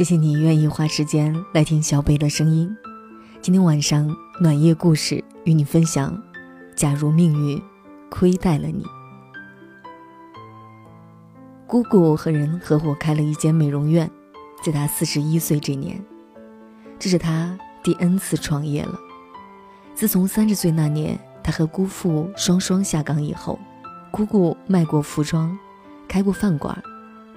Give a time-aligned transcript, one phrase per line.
[0.00, 2.74] 谢谢你愿意花时间来听小北的声音。
[3.42, 4.10] 今天晚上
[4.40, 6.18] 暖夜故事与你分享：
[6.74, 7.62] 假如命运
[8.08, 8.82] 亏待了你。
[11.66, 14.10] 姑姑和人合伙开了一间美容院，
[14.64, 16.02] 在她四十一岁这年，
[16.98, 18.98] 这是她第 N 次创业了。
[19.94, 23.58] 自从三十岁那年，她和姑父双双下岗以后，
[24.10, 25.54] 姑姑卖过服装，
[26.08, 26.82] 开过饭馆，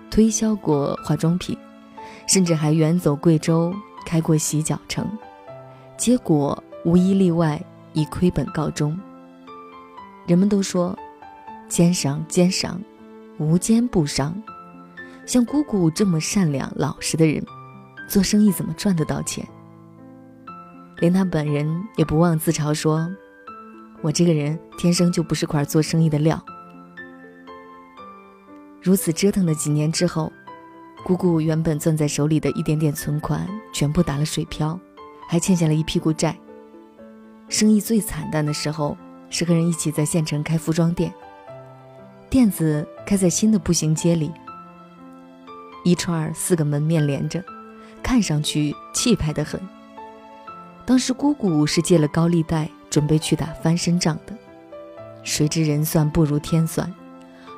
[0.09, 1.57] 推销过化妆品。
[2.25, 3.73] 甚至还远走贵州
[4.05, 5.05] 开过洗脚城，
[5.97, 7.61] 结果无一例外
[7.93, 8.97] 以亏本告终。
[10.25, 10.97] 人们都说，
[11.67, 12.81] 奸商奸商，
[13.37, 14.33] 无奸不商。
[15.25, 17.45] 像姑姑这么善良老实的人，
[18.07, 19.45] 做生意怎么赚得到钱？
[20.99, 23.09] 连他本人也不忘自嘲说
[24.01, 26.41] ：“我这个人天生就不是块做生意的料。”
[28.81, 30.31] 如此折腾了几年之后。
[31.03, 34.79] 姑姑原本攥在手里的一点点存款全部打了水漂，
[35.27, 36.37] 还欠下了一屁股债。
[37.49, 38.97] 生意最惨淡的时候
[39.29, 41.13] 是和人一起在县城开服装店，
[42.29, 44.31] 店子开在新的步行街里，
[45.83, 47.43] 一串四个门面连着，
[48.01, 49.59] 看上去气派的很。
[50.85, 54.33] 当时姑姑是借了高利贷准备去打翻身仗的，
[55.21, 56.91] 谁知人算不如天算，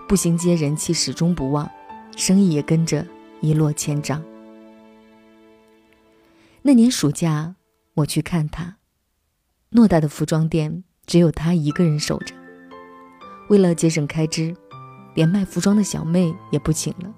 [0.07, 1.69] 步行街人气始终不旺，
[2.17, 3.05] 生意也跟着。
[3.41, 4.23] 一落千丈。
[6.61, 7.55] 那年暑假，
[7.93, 8.77] 我去看他，
[9.71, 12.33] 偌大的服装店只有他一个人守着。
[13.49, 14.55] 为了节省开支，
[15.13, 17.13] 连卖服装的小妹也不请了。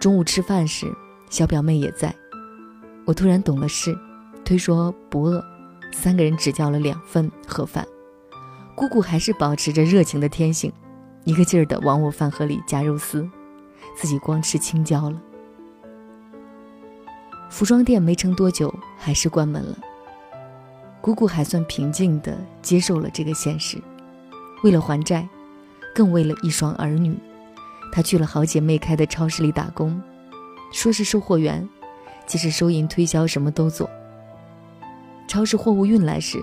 [0.00, 0.92] 中午吃饭时，
[1.30, 2.14] 小表妹也在。
[3.04, 3.96] 我突然懂了事，
[4.44, 5.44] 推说不饿，
[5.92, 7.86] 三个人只叫了两份盒饭。
[8.74, 10.72] 姑姑还是保持着热情的天性，
[11.24, 13.30] 一个劲儿的往我饭盒里加肉丝。
[13.96, 15.20] 自己光吃青椒了。
[17.48, 19.78] 服装店没撑多久，还是关门了。
[21.00, 23.80] 姑姑还算平静地接受了这个现实。
[24.62, 25.28] 为了还债，
[25.94, 27.16] 更为了一双儿女，
[27.92, 30.02] 她去了好姐妹开的超市里打工，
[30.72, 31.66] 说是售货员，
[32.26, 33.88] 其实收银、推销什么都做。
[35.28, 36.38] 超市货物运来时，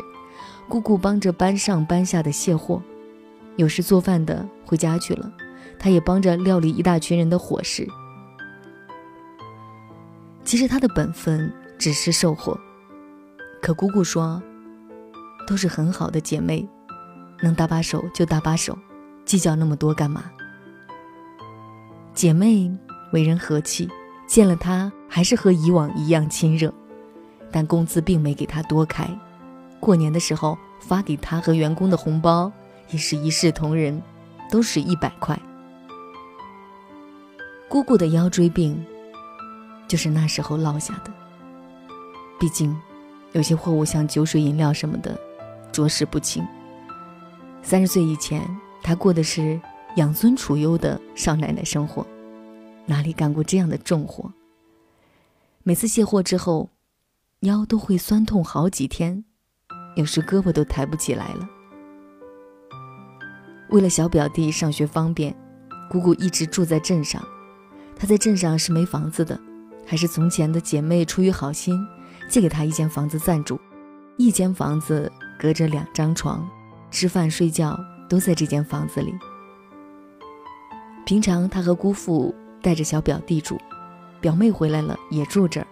[0.69, 2.81] 姑姑帮着搬上搬下的卸货，
[3.57, 5.29] 有时做饭的回家去了。
[5.83, 7.85] 他也帮着料理一大群人的伙食。
[10.45, 12.57] 其实他的本分只是售货，
[13.61, 14.41] 可姑姑说，
[15.45, 16.65] 都是很好的姐妹，
[17.41, 18.77] 能搭把手就搭把手，
[19.25, 20.31] 计较那么多干嘛？
[22.13, 22.71] 姐妹
[23.11, 23.89] 为人和气，
[24.25, 26.73] 见了他还是和以往一样亲热，
[27.51, 29.05] 但工资并没给他多开，
[29.81, 32.49] 过年的时候发给他和员工的红包
[32.89, 34.01] 也是一视同仁，
[34.49, 35.37] 都是一百块。
[37.73, 38.79] 姑姑的腰椎病，
[39.87, 41.11] 就是那时候落下的。
[42.39, 42.79] 毕竟，
[43.31, 45.19] 有些货物像酒水、饮料什么的，
[45.71, 46.45] 着实不轻。
[47.63, 48.47] 三十岁以前，
[48.83, 49.59] 她过的是
[49.95, 52.05] 养尊处优的少奶奶生活，
[52.85, 54.31] 哪里干过这样的重活？
[55.63, 56.69] 每次卸货之后，
[57.39, 59.25] 腰都会酸痛好几天，
[59.95, 61.49] 有时胳膊都抬不起来了。
[63.71, 65.35] 为了小表弟上学方便，
[65.89, 67.19] 姑姑一直住在镇上。
[68.03, 69.39] 他在镇上是没房子的，
[69.87, 71.87] 还是从前的姐妹出于好心
[72.27, 73.57] 借给他一间房子暂住。
[74.17, 75.09] 一间房子
[75.39, 76.45] 隔着两张床，
[76.91, 79.13] 吃饭睡觉都在这间房子里。
[81.05, 83.57] 平常他和姑父带着小表弟住，
[84.19, 85.67] 表妹回来了也住这儿，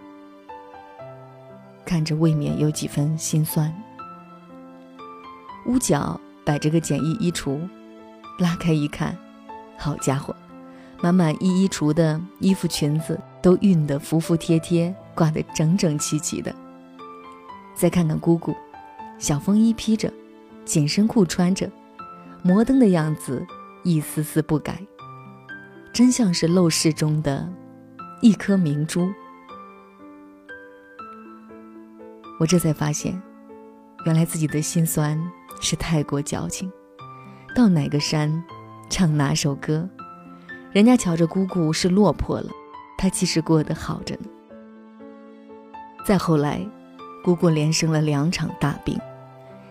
[1.83, 3.69] 看着未免有几分心酸。
[5.65, 7.59] 屋角摆着个简易衣橱，
[8.39, 9.17] 拉开一看，
[9.77, 10.33] 好家伙！
[11.01, 16.53] 满满一衣橱的衣服、裙子都熨得服服帖帖，挂得整整齐齐的。
[17.73, 18.55] 再看看姑姑，
[19.17, 20.13] 小风衣披着，
[20.63, 21.69] 紧身裤穿着，
[22.43, 23.43] 摩登的样子
[23.83, 24.79] 一丝丝不改，
[25.91, 27.51] 真像是陋室中的
[28.21, 29.09] 一颗明珠。
[32.39, 33.19] 我这才发现，
[34.05, 35.19] 原来自己的心酸
[35.59, 36.71] 是太过矫情。
[37.55, 38.43] 到哪个山，
[38.89, 39.89] 唱哪首歌。
[40.73, 42.49] 人家瞧着姑姑是落魄了，
[42.97, 44.27] 她其实过得好着呢。
[46.05, 46.65] 再后来，
[47.23, 48.97] 姑姑连生了两场大病，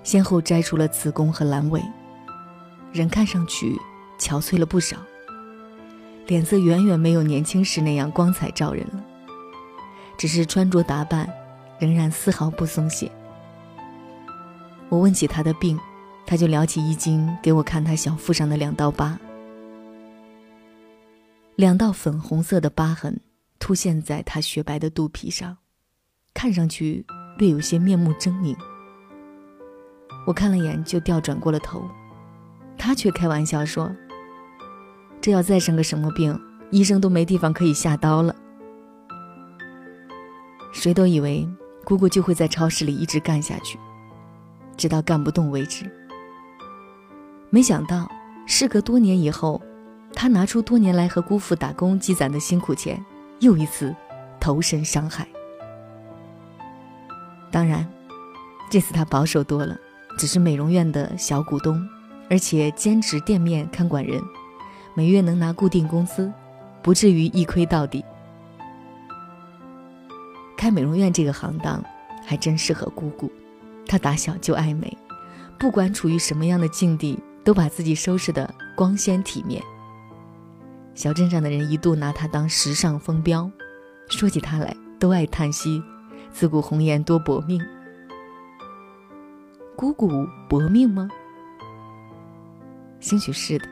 [0.02, 1.82] 先后摘除了子宫和阑尾，
[2.92, 3.76] 人看上去
[4.18, 4.98] 憔悴了不少，
[6.26, 9.02] 脸色远远没有年轻时那样光彩照人了。
[10.18, 11.26] 只是穿着打扮，
[11.78, 13.10] 仍然丝毫不松懈。
[14.90, 15.80] 我问起她的病，
[16.26, 19.18] 她就撩起衣襟给我看她小腹上的两道疤。
[21.60, 23.20] 两道粉红色的疤痕，
[23.58, 25.58] 凸现在她雪白的肚皮上，
[26.32, 27.04] 看上去
[27.36, 28.56] 略有些面目狰狞。
[30.26, 31.86] 我看了眼，就调转过了头。
[32.78, 33.94] 他却开玩笑说
[35.20, 36.34] ：“这要再生个什么病，
[36.70, 38.34] 医生都没地方可以下刀了。”
[40.72, 41.46] 谁都以为
[41.84, 43.78] 姑姑就会在超市里一直干下去，
[44.78, 45.84] 直到干不动为止。
[47.50, 48.10] 没想到，
[48.46, 49.60] 事隔多年以后，
[50.12, 53.04] 他拿出多年来和姑父打工积攒的辛苦钱，
[53.38, 53.94] 又一次
[54.38, 55.26] 投身商海。
[57.50, 57.86] 当然，
[58.70, 59.76] 这次他保守多了。
[60.18, 61.88] 只是美容院的小股东，
[62.28, 64.20] 而且兼职店面看管人，
[64.92, 66.30] 每月能拿固定工资，
[66.82, 68.04] 不至于一亏到底。
[70.58, 71.82] 开美容院这个行当，
[72.26, 73.32] 还真适合姑姑。
[73.86, 74.94] 她打小就爱美，
[75.58, 79.62] 不管处于什么样的境地，都把自己收拾得光鲜体面。
[80.94, 83.50] 小镇上的人一度拿她当时尚风标，
[84.08, 85.82] 说起她来都爱叹息
[86.30, 87.64] ：“自古红颜多薄命。”
[89.76, 91.08] 姑姑薄命吗？
[92.98, 93.66] 兴许是的。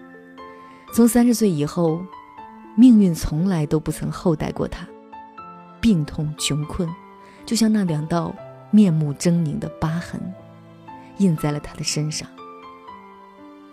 [0.94, 2.00] 从三十岁以后，
[2.74, 4.86] 命运从来都不曾厚待过她，
[5.82, 6.88] 病痛穷困，
[7.44, 8.34] 就像那两道
[8.70, 10.18] 面目狰狞的疤痕，
[11.18, 12.26] 印在了她的身上。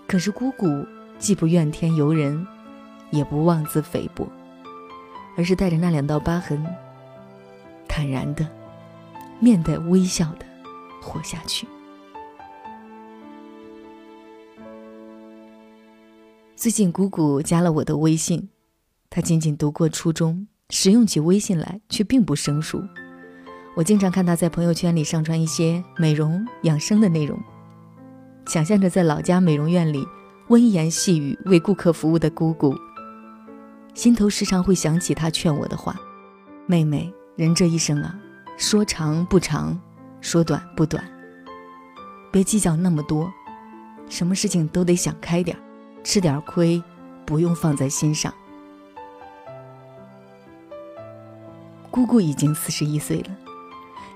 [0.07, 0.67] 可是姑姑
[1.17, 2.45] 既不怨天尤人，
[3.11, 4.27] 也不妄自菲薄，
[5.37, 6.65] 而是带着那两道疤痕，
[7.87, 8.47] 坦然的、
[9.39, 10.45] 面带微笑的
[11.01, 11.67] 活下去。
[16.55, 18.49] 最近姑姑加了我的微信，
[19.09, 22.83] 她仅仅读过初中，使用起微信来却并不生疏。
[23.75, 27.37] 我经常看她在朋友圈里上传一些美容养生的内容，
[28.47, 30.07] 想象着在老家美容院里
[30.47, 32.73] 温言细语为顾客服务的姑姑，
[33.95, 35.95] 心头时常会想起她劝我的话
[36.67, 38.13] ：“妹妹，人这一生啊，
[38.57, 39.79] 说长不长，
[40.19, 41.03] 说短不短，
[42.29, 43.31] 别计较那么多，
[44.09, 45.59] 什么事情都得想开点儿。”
[46.03, 46.83] 吃点亏，
[47.25, 48.31] 不用放在心上。
[51.89, 53.29] 姑姑已经四十一岁了，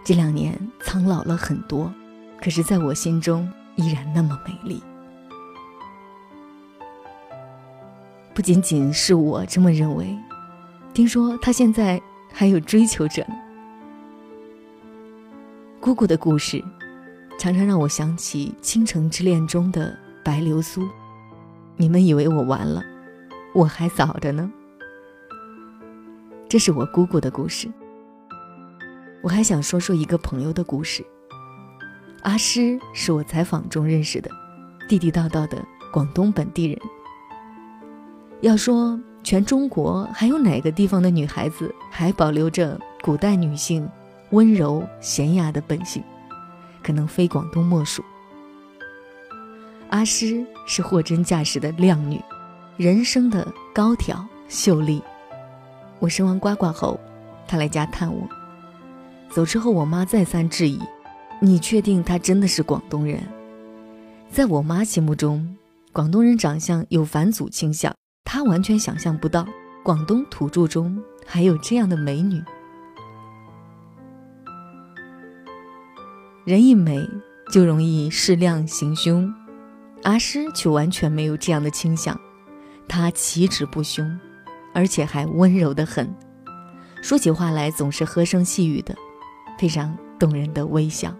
[0.04, 1.92] 这两年苍老了很多，
[2.40, 4.84] 可是在我心中依然那么美丽。
[8.40, 10.18] 不仅仅是我这么认为，
[10.94, 12.02] 听说他现在
[12.32, 13.36] 还有追求者呢。
[15.82, 16.64] 姑姑的故事，
[17.38, 19.94] 常常让我想起《倾城之恋》中的
[20.24, 20.88] 白流苏。
[21.76, 22.82] 你们以为我完了，
[23.54, 24.50] 我还早着呢。
[26.48, 27.70] 这是我姑姑的故事。
[29.22, 31.06] 我还想说说一个朋友的故事。
[32.22, 34.32] 阿诗是我采访中认识的，
[34.88, 36.80] 地地道道的广东本地人。
[38.42, 43.88] 要说全中国还有哪个地方的女孩子还保留着古代女性
[44.32, 46.02] 温柔娴雅的本性，
[46.82, 48.04] 可能非广东莫属。
[49.90, 52.22] 阿诗是货真价实的靓女，
[52.78, 55.02] 人生的高挑秀丽。
[56.00, 56.98] 我生完呱呱后，
[57.48, 58.26] 她来家探我。
[59.30, 60.80] 走之后，我妈再三质疑
[61.42, 63.22] ：“你确定她真的是广东人？”
[64.32, 65.58] 在我妈心目中，
[65.92, 67.94] 广东人长相有返祖倾向，
[68.24, 69.46] 他完全想象不到
[69.84, 72.42] 广东土著中还有这样的美女。
[76.46, 77.08] 人一美，
[77.52, 79.32] 就容易恃量行凶。
[80.04, 82.20] 阿诗却完全没有这样的倾向，
[82.88, 84.20] 她气质不凶，
[84.74, 86.10] 而且还温柔的很，
[87.04, 88.96] 说起话来总是和声细语的，
[89.60, 91.14] 配上动人的微笑，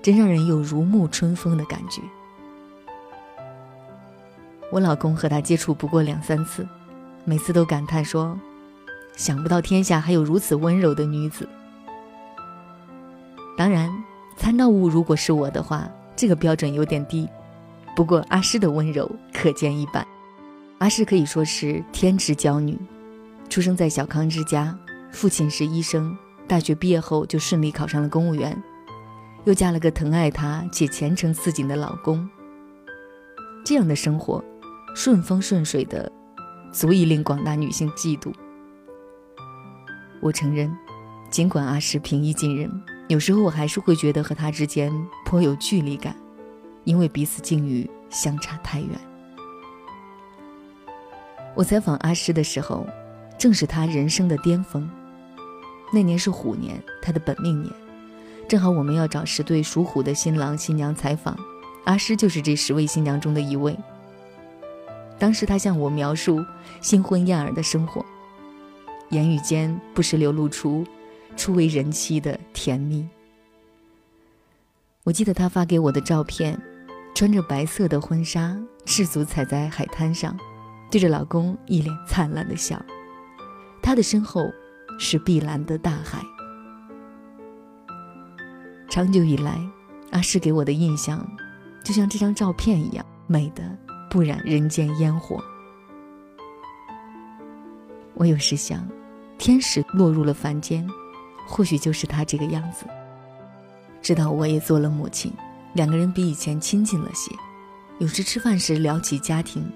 [0.00, 2.00] 真让人有如沐春风的感觉。
[4.70, 6.66] 我老公和她接触不过两三次，
[7.24, 8.38] 每次都感叹说
[9.16, 11.48] ：“想不到天下还有如此温柔的女子。”
[13.58, 13.90] 当然，
[14.36, 17.28] 参照物如果是我的话，这个标准有点低。
[17.96, 20.06] 不过阿诗的温柔可见一斑。
[20.78, 22.78] 阿诗可以说是天之娇女，
[23.50, 24.74] 出生在小康之家，
[25.10, 26.16] 父亲是医生，
[26.48, 28.56] 大学毕业后就顺利考上了公务员，
[29.44, 32.26] 又嫁了个疼爱她且前程似锦的老公。
[33.62, 34.42] 这样的生活，
[34.94, 36.10] 顺风顺水的，
[36.72, 38.32] 足以令广大女性嫉妒。
[40.20, 40.70] 我承认，
[41.30, 42.70] 尽管阿诗平易近人，
[43.08, 44.92] 有时候我还是会觉得和她之间
[45.24, 46.14] 颇有距离感。
[46.84, 48.88] 因为彼此境遇相差太远。
[51.54, 52.86] 我采访阿诗的时候，
[53.38, 54.90] 正是她人生的巅峰。
[55.92, 57.70] 那年是虎年，她的本命年，
[58.48, 61.38] 正好我们要找十对属虎的新郎新娘采访，
[61.84, 63.76] 阿诗就是这十位新娘中的一位。
[65.20, 66.42] 当时他向我描述
[66.80, 68.02] 新婚燕尔的生活，
[69.10, 70.82] 言语间不时流露出
[71.36, 73.06] 初为人妻的甜蜜。
[75.04, 76.58] 我记得他发给我的照片，
[77.14, 80.34] 穿着白色的婚纱，赤足踩在海滩上，
[80.90, 82.80] 对着老公一脸灿烂的笑。
[83.82, 84.50] 他的身后
[84.98, 86.22] 是碧蓝的大海。
[88.88, 89.60] 长久以来，
[90.12, 91.26] 阿诗给我的印象，
[91.84, 93.62] 就像这张照片一样，美的
[94.10, 95.42] 不染人间烟火。
[98.14, 98.86] 我有时想，
[99.38, 100.84] 天使落入了凡间，
[101.46, 102.84] 或许就是他这个样子。
[104.02, 105.32] 直到我也做了母亲，
[105.74, 107.32] 两个人比以前亲近了些。
[107.98, 109.70] 有时吃饭时聊起家庭，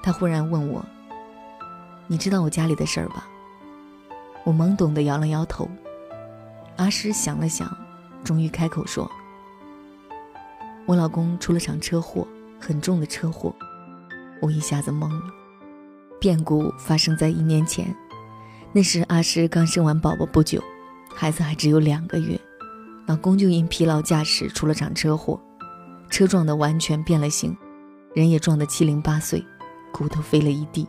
[0.00, 0.84] 他忽然问我
[2.06, 3.26] ：“你知道我家里的事儿吧？”
[4.44, 5.68] 我懵懂地摇了摇头。
[6.76, 7.76] 阿诗想了想。
[8.24, 9.10] 终于开口说
[10.86, 12.24] ：“我老公出了场车祸，
[12.60, 13.52] 很重的车祸。”
[14.42, 15.22] 我一下子懵了。
[16.20, 17.96] 变故发生在一年前，
[18.72, 20.62] 那时阿诗刚生完宝宝不久，
[21.14, 22.38] 孩子还只有两个月，
[23.06, 25.40] 老公就因疲劳驾驶出了场车祸，
[26.10, 27.56] 车撞得完全变了形，
[28.14, 29.44] 人也撞得七零八碎，
[29.92, 30.86] 骨头飞了一地，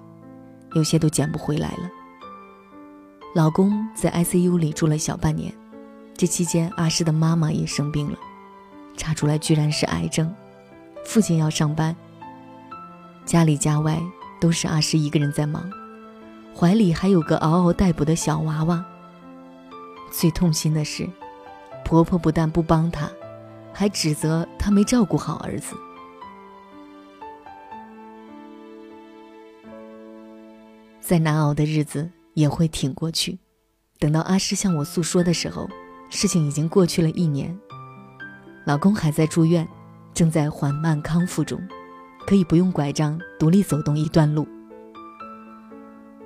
[0.74, 1.90] 有些都捡不回来了。
[3.36, 5.54] 老公在 ICU 里住了小半年。
[6.16, 8.18] 这期间，阿诗的妈妈也生病了，
[8.96, 10.32] 查出来居然是癌症。
[11.04, 11.96] 父亲要上班，
[13.26, 14.02] 家里家外
[14.40, 15.70] 都是阿诗一个人在忙，
[16.56, 18.84] 怀里还有个嗷嗷待哺的小娃娃。
[20.12, 21.10] 最痛心的是，
[21.84, 23.10] 婆婆不但不帮她，
[23.74, 25.76] 还指责她没照顾好儿子。
[31.00, 33.40] 再难熬的日子也会挺过去。
[34.00, 35.70] 等到阿诗向我诉说的时候。
[36.16, 37.60] 事情已经过去了一年，
[38.68, 39.68] 老公还在住院，
[40.14, 41.60] 正在缓慢康复中，
[42.26, 44.48] 可以不用拐杖独立走动一段路。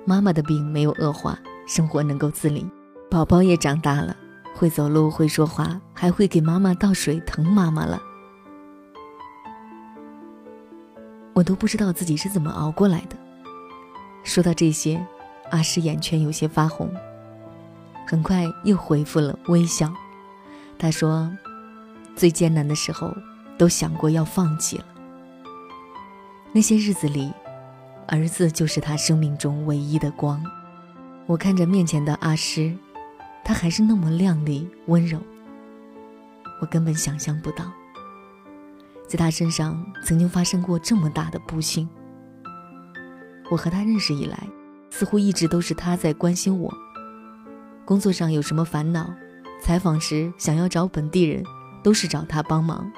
[0.04, 2.66] 妈妈的病没有恶化，生活能够自理，
[3.10, 4.16] 宝宝也长大了，
[4.54, 8.00] 会走路，会说话，还会给妈妈倒水，疼妈妈了。
[11.34, 13.16] 我都不知道自己是怎么熬过来的。
[14.24, 15.04] 说到这些，
[15.50, 16.92] 阿诗眼圈有些发红。
[18.06, 19.92] 很快又恢复了微笑。
[20.78, 21.30] 他说
[22.16, 23.14] ：“最艰难的时候，
[23.58, 24.84] 都想过要放弃了。
[26.52, 27.32] 那些日子里，
[28.06, 30.42] 儿子就是他生命中唯一的光。
[31.26, 32.74] 我看着面前的阿诗，
[33.44, 35.20] 她还是那么靓丽温柔。
[36.60, 37.70] 我根本想象不到，
[39.06, 41.88] 在他身上曾经发生过这么大的不幸。
[43.50, 44.48] 我和他认识以来，
[44.90, 46.72] 似乎一直都是他在关心我。”
[47.84, 49.10] 工作上有什么烦恼，
[49.62, 51.44] 采访时想要找本地人，
[51.82, 52.90] 都是找他帮忙。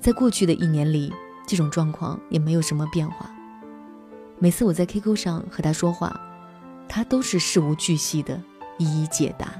[0.00, 1.12] 在过去的一年里，
[1.46, 3.30] 这种状况也没有什么变化。
[4.38, 6.18] 每次我在 QQ 上和他说话，
[6.88, 8.40] 他都是事无巨细的
[8.78, 9.54] 一一解答。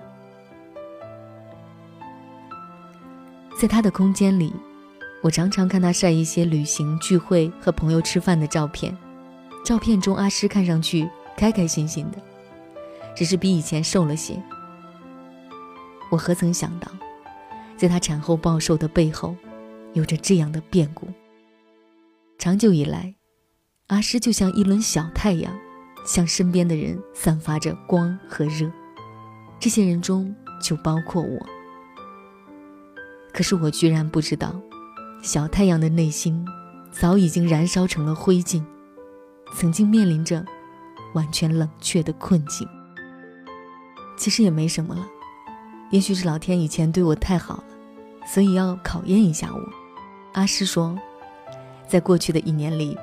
[3.61, 4.53] 在他的空间里，
[5.23, 8.97] 我常常看他晒一些旅行、聚会和朋友吃饭的照片，
[9.65, 12.19] 照片中阿诗看上去开开心心的。
[13.15, 14.43] 只是比以前瘦了些。
[16.11, 16.91] 我何曾想到，
[17.77, 19.37] 在她产后暴瘦的背后，
[19.93, 21.07] 有着这样的变故。
[22.39, 23.15] 长久以来，
[23.87, 25.57] 阿诗就像一轮小太阳，
[26.05, 28.71] 向身边的人散发着光和热。
[29.59, 31.47] 这些人中就包括我。
[33.33, 34.61] 可是我居然不知道，
[35.23, 36.47] 小太阳的内心
[36.93, 38.63] 早已经燃烧成了灰烬，
[39.55, 40.45] 曾经面临着
[41.15, 42.69] 完全冷却的困境。
[44.17, 45.07] 其实也没什么了，
[45.91, 47.65] 也许是老天以前对我太好了，
[48.27, 49.61] 所以要考验一下我。
[50.35, 50.99] 阿诗说，
[51.87, 52.97] 在过去的一年里，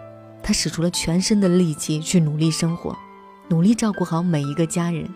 [0.44, 2.96] 他使出了全身的力气去努力生活，
[3.48, 5.08] 努力照顾好每一个家人，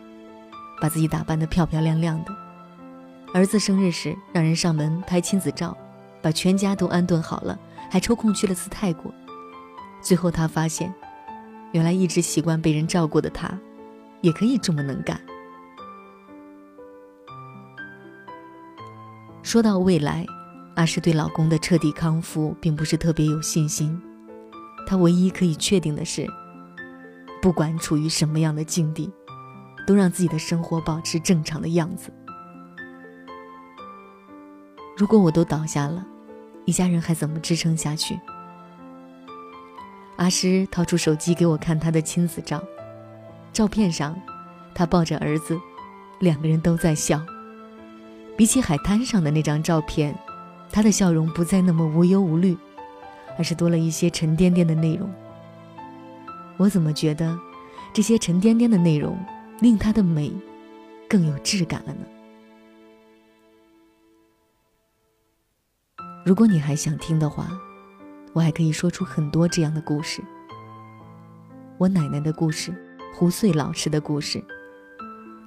[0.80, 2.36] 把自己打扮得漂漂亮亮的。
[3.34, 5.76] 儿子生日时，让人上门拍亲子照，
[6.22, 9.14] 把全家都安顿好了，还抽空去了次泰国。
[10.02, 10.94] 最后他发现，
[11.72, 13.52] 原来一直习惯被人照顾的他，
[14.22, 15.20] 也可以这么能干。
[19.44, 20.26] 说到未来，
[20.76, 24.00] 阿诗对老公的彻底康复并不是特别有信心。
[24.86, 26.28] 她唯一可以确定的是，
[27.42, 29.12] 不管处于什么样的境地，
[29.88, 32.12] 都让自己的生活保持正常的样子。
[34.98, 36.06] 如果我都倒下了，
[36.66, 38.20] 一家人还怎么支撑下去？
[40.18, 42.64] 阿诗掏出手机给我看她的亲子照，
[43.52, 44.16] 照片上，
[44.74, 45.60] 她抱着儿子，
[46.20, 47.22] 两个人都在笑。
[48.38, 50.18] 比起海滩上的那张照片，
[50.72, 52.58] 他的笑容不再那么无忧无虑，
[53.38, 55.10] 而是多了一些沉甸甸的内容。
[56.58, 57.38] 我怎么觉得，
[57.94, 59.18] 这些沉甸甸的内容
[59.60, 60.34] 令他的美
[61.10, 62.06] 更有质感了呢？
[66.26, 67.48] 如果你还想听的话，
[68.34, 70.22] 我还可以说出很多这样的故事：
[71.78, 72.74] 我奶奶的故事，
[73.14, 74.44] 胡穗老师的故事，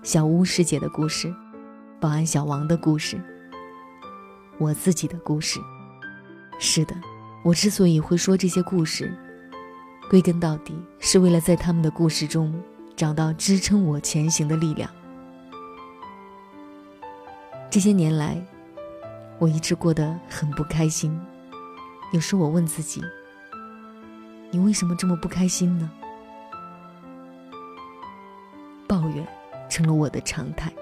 [0.02, 1.34] 小巫师姐的故事，
[2.00, 3.20] 保安小王的故事，
[4.58, 5.60] 我自己的故事。
[6.58, 6.94] 是的，
[7.44, 9.16] 我之所以会说这些故事，
[10.10, 12.52] 归根到底是为了在他们的故事中
[12.96, 14.90] 找到支撑我前行的力量。
[17.70, 18.36] 这些年来。
[19.40, 21.16] 我一直过得很不开心，
[22.12, 23.00] 有时我问自己
[24.50, 25.88] ：“你为什么这么不开心呢？”
[28.88, 29.24] 抱怨
[29.70, 30.72] 成了我的常态。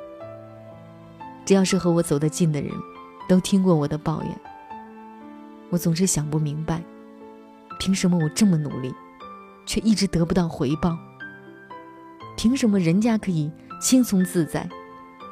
[1.45, 2.73] 只要是和我走得近的人，
[3.28, 4.40] 都听过我的抱怨。
[5.71, 6.83] 我总是想不明白，
[7.78, 8.95] 凭什么我这么努力，
[9.66, 10.97] 却一直得不到回报？
[12.37, 14.68] 凭什么人家可以轻松自在，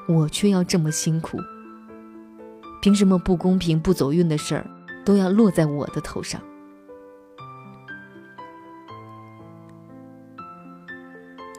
[0.08, 1.38] 我却要这么辛苦？
[2.82, 4.66] 凭什么不公平、不走运的事儿
[5.04, 6.40] 都要落在我的头上？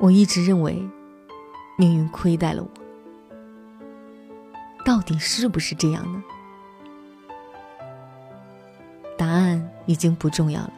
[0.01, 0.87] 我一直认为
[1.77, 2.69] 命运亏待了我，
[4.85, 6.23] 到底是不是这样呢？
[9.17, 10.73] 答案已经不重要了。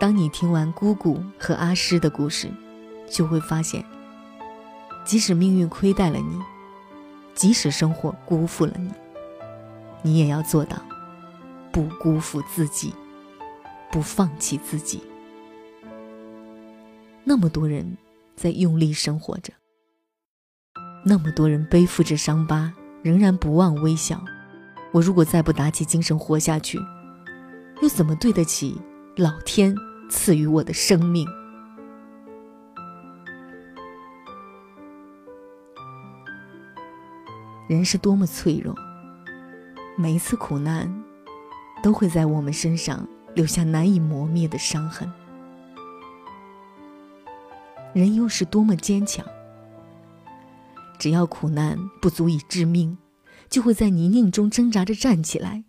[0.00, 2.50] 当你听完姑姑和阿诗的故事，
[3.10, 3.84] 就会发现，
[5.04, 6.40] 即使命运亏待了你，
[7.34, 8.90] 即使生活辜负了你。
[10.00, 10.80] 你也要做到，
[11.70, 12.94] 不辜负自己，
[13.92, 15.02] 不放弃自己。
[17.24, 17.98] 那么多人
[18.36, 19.52] 在用力生活着，
[21.04, 22.72] 那么多人背负着伤疤，
[23.06, 24.20] 仍然不忘微笑。
[24.90, 26.76] 我如果再不打起精神活下去，
[27.80, 28.76] 又怎么对得起
[29.14, 29.72] 老天
[30.10, 31.24] 赐予我的生命？
[37.68, 38.74] 人是多么脆弱。
[39.96, 40.92] 每一次苦难，
[41.84, 45.08] 都会在我们身上留下难以磨灭的伤痕。
[47.92, 49.24] 人又是多么坚强！
[50.98, 52.96] 只要苦难不足以致命，
[53.48, 55.64] 就会在泥泞中挣扎着站起来，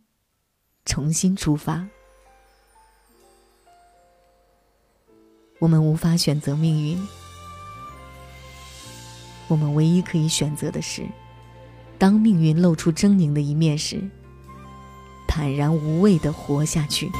[0.86, 1.88] 重新出发。
[5.60, 7.08] 我们无法选择命运，
[9.48, 11.08] 我们唯一可以选择的是，
[11.98, 14.02] 当命运露出狰狞的一面时。
[15.28, 17.12] 坦然无畏的活下去。